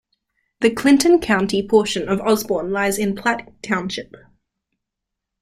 The 0.61 0.71
Clinton 0.71 1.19
County 1.19 1.61
portion 1.61 2.09
of 2.09 2.21
Osborn 2.21 2.71
lies 2.71 2.97
in 2.97 3.13
Platte 3.15 3.49
Township. 3.61 4.15